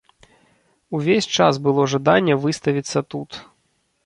Увесь 0.99 1.29
час 1.35 1.59
было 1.67 1.85
жаданне 1.93 2.39
выставіцца 2.47 2.99
тут. 3.17 3.29